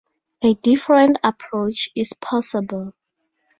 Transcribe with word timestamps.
A 0.43 0.55
different 0.55 1.17
approach 1.23 1.89
is 1.95 2.11
possible. 2.13 2.91